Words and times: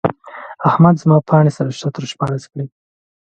احمد 0.69 0.95
زما 1.01 1.17
پاڼې 1.27 1.51
سره 1.57 1.69
شرت 1.79 1.95
او 1.97 2.09
شپاړس 2.11 2.43
کړې. 2.51 2.65